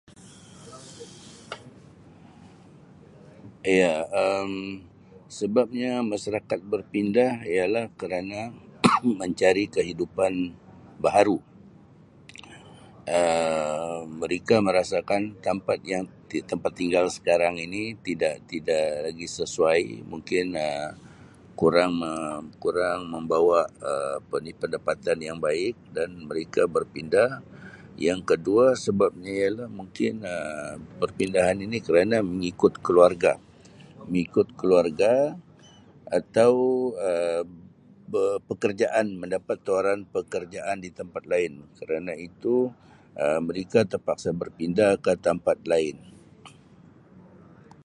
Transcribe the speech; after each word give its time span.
Iya 3.77 3.85
Um 4.21 4.53
sebabnya 5.39 5.87
masyarakat 6.13 6.59
berpindah 6.73 7.31
ialah 7.53 7.85
kerana 7.99 8.37
mencari 9.21 9.63
kehidupan 9.75 10.33
baharu 11.03 11.37
Um 13.17 14.01
mereka 14.23 14.55
merasakan 14.67 15.21
tempat 15.47 15.79
yang 15.93 16.03
tempat 16.51 16.71
tinggal 16.79 17.05
sekarang 17.17 17.55
ini 17.65 17.81
tidak-tidak 18.07 18.85
Um 18.97 19.03
lagi 19.07 19.27
sesuai 19.39 19.81
mungkin 20.11 20.45
Um 20.67 20.91
kurang 21.61 21.93
Um 22.15 22.43
kurang 22.63 22.99
membawa 23.13 23.61
Um 23.89 24.17
apa 24.19 24.35
ni 24.45 24.51
pendapatan 24.61 25.17
yang 25.27 25.37
baik 25.47 25.75
dan 25.95 26.09
mereka 26.29 26.61
berpindah, 26.75 27.29
yang 28.07 28.21
kedua 28.29 28.65
sebabnya 28.85 29.33
ialah 29.43 29.69
mungkin 29.79 30.13
Um 30.35 30.77
perpindahan 31.01 31.57
ini 31.65 31.77
kerana 31.87 32.17
mengikut 32.33 32.73
keluarga, 32.85 33.33
mengikut 34.07 34.47
keluarga 34.59 35.13
atau 36.19 36.51
Um 37.13 37.47
be-pekerjaan, 38.11 39.07
mendapat 39.21 39.57
tawaran 39.65 40.01
pekerjaan 40.15 40.77
di 40.85 40.89
tempat 40.99 41.23
lain 41.31 41.53
kerana 41.79 42.13
itu 42.29 42.55
Um 43.25 43.39
mereka 43.49 43.79
terpaksa 43.91 44.29
berpindah 44.41 44.91
ke 45.03 45.11
tempat 45.25 45.57
lain. 45.73 45.97